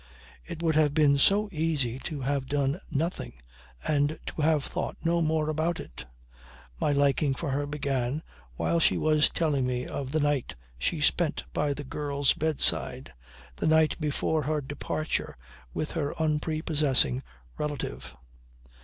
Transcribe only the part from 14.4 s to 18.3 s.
her departure with her unprepossessing relative.